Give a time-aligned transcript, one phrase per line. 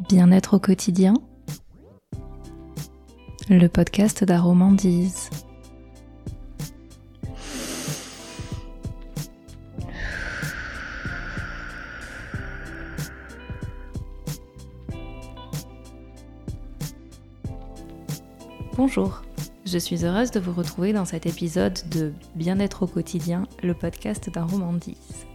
[0.00, 1.14] Bien-être au quotidien,
[3.48, 5.30] le podcast d'Aromandise.
[18.76, 19.22] Bonjour,
[19.64, 24.30] je suis heureuse de vous retrouver dans cet épisode de Bien-être au quotidien, le podcast
[24.30, 25.26] d'Aromandise.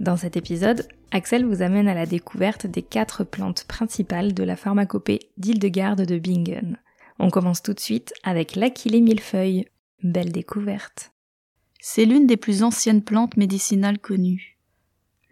[0.00, 4.54] Dans cet épisode, Axel vous amène à la découverte des quatre plantes principales de la
[4.54, 6.78] pharmacopée d'Hildegarde de Bingen.
[7.18, 9.66] On commence tout de suite avec l'Achillée millefeuille.
[10.04, 11.12] Belle découverte.
[11.80, 14.58] C'est l'une des plus anciennes plantes médicinales connues.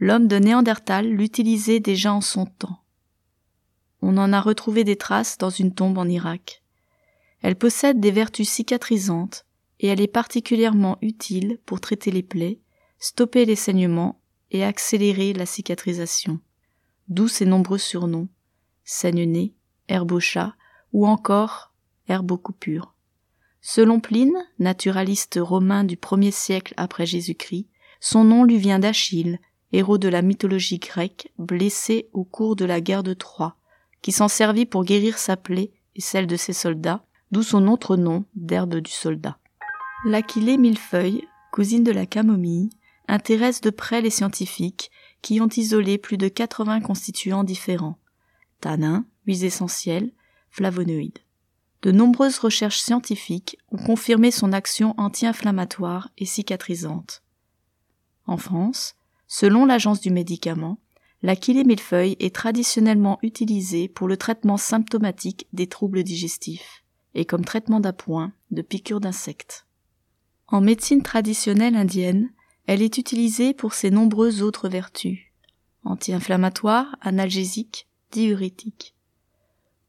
[0.01, 2.81] L'homme de Néandertal l'utilisait déjà en son temps.
[4.03, 6.63] On en a retrouvé des traces dans une tombe en Irak.
[7.41, 9.47] Elle possède des vertus cicatrisantes
[9.79, 12.59] et elle est particulièrement utile pour traiter les plaies,
[12.99, 14.18] stopper les saignements
[14.51, 16.41] et accélérer la cicatrisation.
[17.09, 18.29] D'où ses nombreux surnoms
[18.85, 19.53] saigne-nez,
[19.89, 20.55] herbe au chat
[20.93, 21.73] ou encore
[22.09, 22.41] herbe aux.
[23.61, 27.67] Selon Pline, naturaliste romain du premier siècle après Jésus-Christ,
[28.01, 29.41] son nom lui vient d'Achille,
[29.73, 33.57] héros de la mythologie grecque, blessé au cours de la guerre de Troie,
[34.01, 37.97] qui s'en servit pour guérir sa plaie et celle de ses soldats, d'où son autre
[37.97, 39.39] nom d'herbe du soldat.
[40.07, 42.71] L'Aquilée millefeuille, cousine de la camomille,
[43.09, 44.91] intéresse de près les scientifiques
[45.23, 47.99] qui ont isolé plus de 80 constituants différents
[48.61, 50.13] tannins, huiles essentielles,
[50.51, 51.19] flavonoïdes.
[51.83, 57.23] De nombreuses recherches scientifiques ont confirmé son action anti-inflammatoire et cicatrisante.
[58.27, 58.97] En France,
[59.29, 60.81] selon l'Agence du médicament,
[61.23, 66.85] l'achillée millefeuille est traditionnellement utilisée pour le traitement symptomatique des troubles digestifs
[67.15, 69.67] et comme traitement d'appoint de piqûres d'insectes.
[70.49, 72.31] En médecine traditionnelle indienne,
[72.69, 75.21] elle est utilisée pour ses nombreuses autres vertus
[75.85, 78.95] anti-inflammatoire, analgésique, diurétique.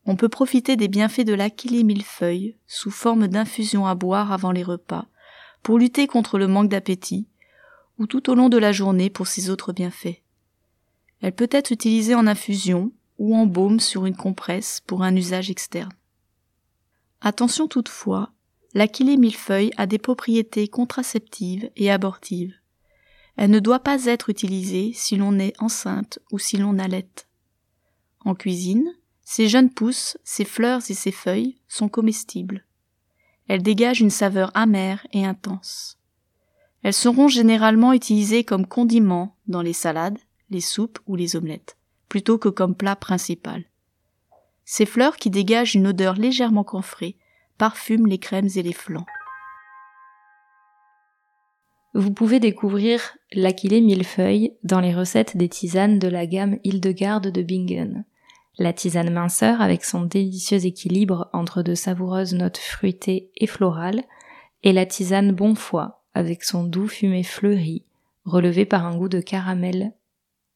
[0.06, 4.64] On peut profiter des bienfaits de l'achillée millefeuille sous forme d'infusion à boire avant les
[4.64, 5.08] repas
[5.62, 7.28] pour lutter contre le manque d'appétit
[7.98, 10.22] ou tout au long de la journée pour ses autres bienfaits.
[11.20, 15.50] Elle peut être utilisée en infusion ou en baume sur une compresse pour un usage
[15.50, 15.92] externe.
[17.20, 18.32] Attention toutefois,
[18.74, 22.56] l'achillée millefeuille a des propriétés contraceptives et abortives.
[23.42, 27.08] Elle ne doit pas être utilisée si l'on est enceinte ou si l'on allait.
[28.26, 32.66] En cuisine, ces jeunes pousses, ses fleurs et ses feuilles sont comestibles.
[33.48, 35.98] Elles dégagent une saveur amère et intense.
[36.84, 40.20] Elles seront généralement utilisées comme condiments dans les salades,
[40.50, 41.78] les soupes ou les omelettes,
[42.10, 43.64] plutôt que comme plat principal.
[44.66, 47.16] Ces fleurs qui dégagent une odeur légèrement camphrée
[47.58, 49.06] parfument les crèmes et les flancs.
[51.96, 57.42] Vous pouvez découvrir l'Aquilée millefeuille dans les recettes des tisanes de la gamme Hildegarde de
[57.42, 58.06] Bingen.
[58.60, 64.04] La tisane minceur avec son délicieux équilibre entre de savoureuses notes fruitées et florales,
[64.64, 67.86] et la tisane Bonfoy avec son doux fumé fleuri,
[68.26, 69.94] relevé par un goût de caramel,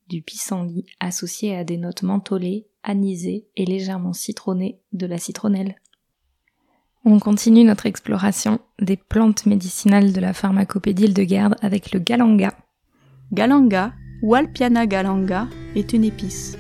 [0.09, 5.77] du pissenlit associé à des notes mentholées, anisées et légèrement citronnées de la citronnelle.
[7.05, 12.53] On continue notre exploration des plantes médicinales de la pharmacopédie de garde avec le galanga.
[13.33, 13.91] Galanga,
[14.21, 16.57] ou Alpiana galanga, est une épice.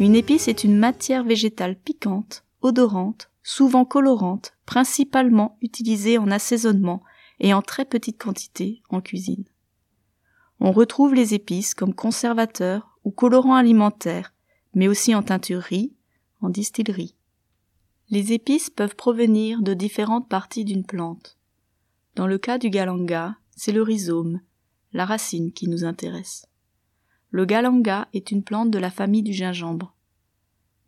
[0.00, 7.02] Une épice est une matière végétale piquante, odorante, souvent colorante, principalement utilisée en assaisonnement
[7.40, 9.44] et en très petite quantité en cuisine.
[10.60, 14.31] On retrouve les épices comme conservateurs ou colorants alimentaires
[14.74, 15.92] mais aussi en teinturerie,
[16.40, 17.14] en distillerie.
[18.10, 21.38] Les épices peuvent provenir de différentes parties d'une plante.
[22.14, 24.40] Dans le cas du galanga, c'est le rhizome,
[24.92, 26.46] la racine qui nous intéresse.
[27.30, 29.96] Le galanga est une plante de la famille du gingembre.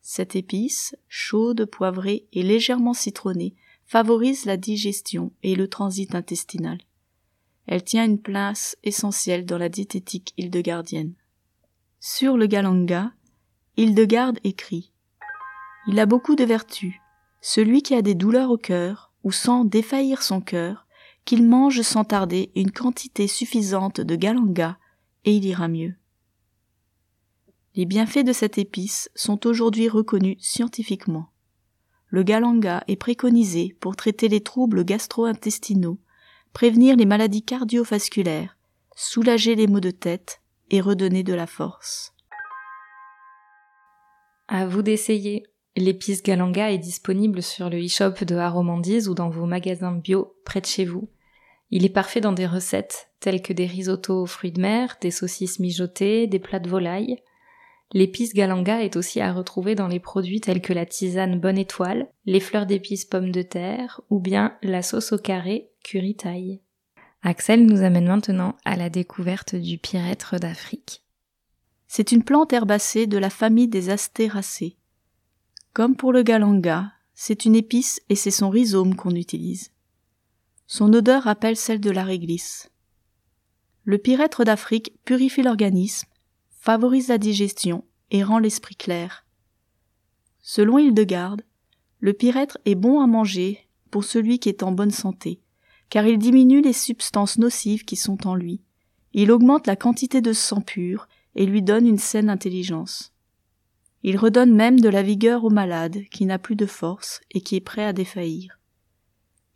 [0.03, 3.55] Cette épice, chaude, poivrée et légèrement citronnée,
[3.87, 6.79] favorise la digestion et le transit intestinal.
[7.67, 11.15] Elle tient une place essentielle dans la diététique hildegardienne.
[12.01, 13.15] Sur le galanga,
[13.77, 14.93] Hildegarde écrit
[15.89, 16.95] Il a beaucoup de vertus.
[17.41, 20.87] Celui qui a des douleurs au cœur, ou sent défaillir son cœur,
[21.25, 24.79] qu'il mange sans tarder une quantité suffisante de galanga,
[25.25, 25.95] et il ira mieux.
[27.75, 31.31] Les bienfaits de cette épice sont aujourd'hui reconnus scientifiquement.
[32.07, 35.99] Le galanga est préconisé pour traiter les troubles gastro-intestinaux,
[36.53, 38.57] prévenir les maladies cardiovasculaires,
[38.95, 42.14] soulager les maux de tête et redonner de la force.
[44.49, 45.47] À vous d'essayer.
[45.77, 50.61] L'épice Galanga est disponible sur le e-shop de Aromandise ou dans vos magasins bio près
[50.61, 51.09] de chez vous.
[51.71, 55.11] Il est parfait dans des recettes telles que des risottos aux fruits de mer, des
[55.11, 57.17] saucisses mijotées, des plats de volaille.
[57.93, 62.09] L'épice galanga est aussi à retrouver dans les produits tels que la tisane Bonne Étoile,
[62.27, 66.61] les fleurs d'épices pommes de terre ou bien la sauce au carré curry thaï.
[67.23, 71.04] Axel nous amène maintenant à la découverte du pyrètre d'Afrique.
[71.97, 74.77] C'est une plante herbacée de la famille des astéracées.
[75.75, 79.71] Comme pour le galanga, c'est une épice et c'est son rhizome qu'on utilise.
[80.67, 82.69] Son odeur rappelle celle de la réglisse.
[83.85, 86.09] Le pyrètre d'Afrique purifie l'organisme,
[86.51, 89.25] favorise la digestion et rend l'esprit clair.
[90.43, 91.43] Selon Hildegarde,
[92.01, 95.39] le pyrètre est bon à manger pour celui qui est en bonne santé
[95.91, 98.63] car il diminue les substances nocives qui sont en lui.
[99.13, 103.13] Il augmente la quantité de sang pur et lui donne une saine intelligence.
[104.03, 107.57] Il redonne même de la vigueur au malade qui n'a plus de force et qui
[107.57, 108.59] est prêt à défaillir.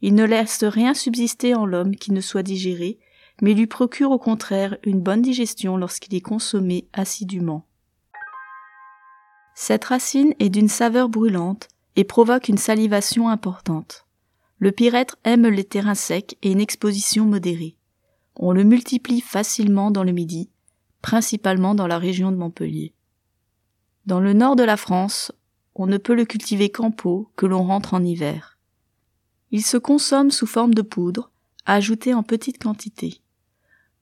[0.00, 2.98] Il ne laisse rien subsister en l'homme qui ne soit digéré,
[3.42, 7.66] mais lui procure au contraire une bonne digestion lorsqu'il est consommé assidûment.
[9.54, 14.06] Cette racine est d'une saveur brûlante et provoque une salivation importante.
[14.58, 17.76] Le pyrètre aime les terrains secs et une exposition modérée.
[18.36, 20.48] On le multiplie facilement dans le Midi,
[21.02, 22.94] principalement dans la région de Montpellier.
[24.06, 25.32] Dans le nord de la France,
[25.74, 28.58] on ne peut le cultiver qu'en pot, que l'on rentre en hiver.
[29.50, 31.30] Il se consomme sous forme de poudre,
[31.66, 33.20] ajoutée en petite quantité.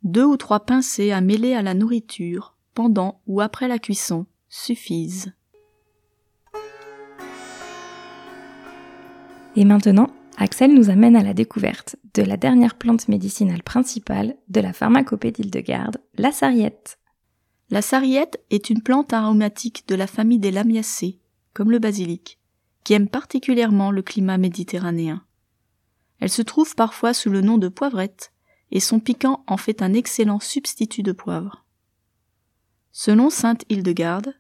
[0.03, 5.33] Deux ou trois pincées à mêler à la nourriture, pendant ou après la cuisson, suffisent.
[9.57, 14.61] Et maintenant, Axel nous amène à la découverte de la dernière plante médicinale principale de
[14.61, 16.99] la pharmacopée d'Île-de-Garde, la sarriette.
[17.71, 21.21] La sarriette est une plante aromatique de la famille des lamiacées,
[21.55, 22.39] comme le basilic,
[22.85, 25.25] qui aime particulièrement le climat méditerranéen.
[26.21, 28.31] Elle se trouve parfois sous le nom de poivrette,
[28.71, 31.65] et son piquant en fait un excellent substitut de poivre.
[32.93, 34.35] Selon sainte Hildegarde,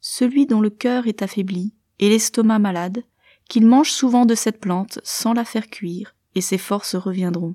[0.00, 3.04] celui dont le cœur est affaibli et l'estomac malade
[3.48, 7.54] qu'il mange souvent de cette plante sans la faire cuire, et ses forces reviendront.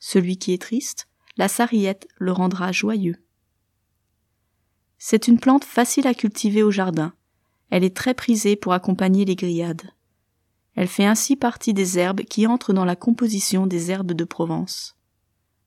[0.00, 3.24] Celui qui est triste, la sarriette le rendra joyeux.
[4.98, 7.14] C'est une plante facile à cultiver au jardin.
[7.70, 9.90] Elle est très prisée pour accompagner les grillades.
[10.74, 14.96] Elle fait ainsi partie des herbes qui entrent dans la composition des herbes de Provence.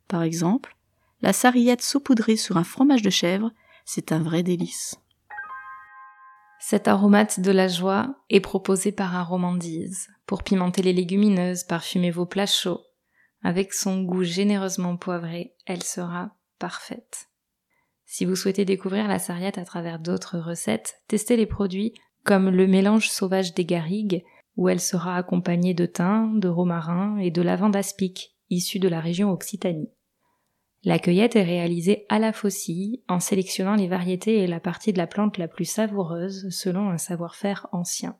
[0.07, 0.75] Par exemple,
[1.21, 3.51] la sarriette saupoudrée sur un fromage de chèvre,
[3.85, 4.95] c'est un vrai délice.
[6.69, 12.25] Cet aromate de la joie est proposé par Aromandise pour pimenter les légumineuses, parfumer vos
[12.25, 12.81] plats chauds.
[13.41, 17.29] Avec son goût généreusement poivré, elle sera parfaite.
[18.03, 21.93] Si vous souhaitez découvrir la sarriette à travers d'autres recettes, testez les produits
[22.25, 24.25] comme le mélange sauvage des garrigues,
[24.57, 28.99] où elle sera accompagnée de thym, de romarin et de lavande aspic, issus de la
[28.99, 29.93] région Occitanie.
[30.83, 34.97] La cueillette est réalisée à la faucille en sélectionnant les variétés et la partie de
[34.97, 38.15] la plante la plus savoureuse selon un savoir-faire ancien.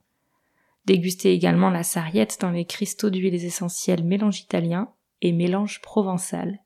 [0.85, 6.59] Dégustez également la sarriette dans les cristaux d'huiles essentielles mélange italien et mélange provençal.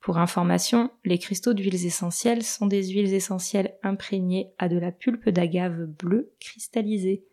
[0.00, 5.28] Pour information, les cristaux d'huiles essentielles sont des huiles essentielles imprégnées à de la pulpe
[5.28, 7.24] d'agave bleue cristallisée.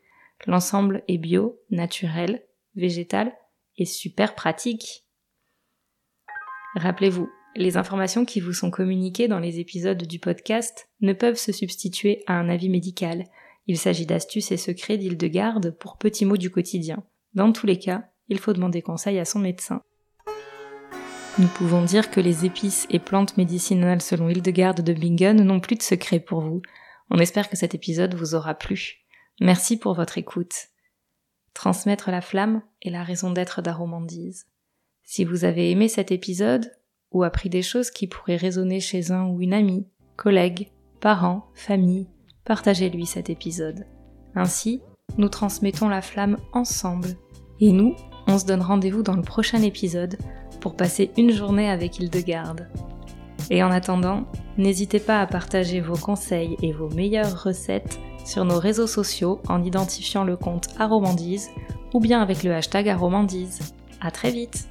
[0.45, 3.33] L'ensemble est bio, naturel, végétal
[3.77, 5.05] et super pratique.
[6.75, 11.51] Rappelez-vous, les informations qui vous sont communiquées dans les épisodes du podcast ne peuvent se
[11.51, 13.25] substituer à un avis médical.
[13.67, 17.03] Il s'agit d'astuces et secrets d'île de garde pour petits mots du quotidien.
[17.33, 19.81] Dans tous les cas, il faut demander conseil à son médecin.
[21.37, 25.75] Nous pouvons dire que les épices et plantes médicinales selon Hildegarde de Bingen n'ont plus
[25.75, 26.61] de secret pour vous.
[27.09, 29.05] On espère que cet épisode vous aura plu.
[29.41, 30.53] Merci pour votre écoute.
[31.53, 34.45] Transmettre la flamme est la raison d'être d'Aromandise.
[35.03, 36.71] Si vous avez aimé cet épisode,
[37.15, 40.69] ou appris des choses qui pourraient résonner chez un ou une amie, collègue,
[40.99, 42.09] parent, famille,
[42.43, 43.85] partagez-lui cet épisode.
[44.35, 44.81] Ainsi,
[45.17, 47.15] nous transmettons la flamme ensemble.
[47.61, 47.95] Et nous,
[48.27, 50.17] on se donne rendez-vous dans le prochain épisode
[50.59, 52.67] pour passer une journée avec Hildegarde.
[53.49, 54.25] Et en attendant,
[54.57, 59.63] n'hésitez pas à partager vos conseils et vos meilleures recettes sur nos réseaux sociaux en
[59.63, 61.49] identifiant le compte Aromandise
[61.93, 63.73] ou bien avec le hashtag Aromandise.
[64.01, 64.67] À très vite!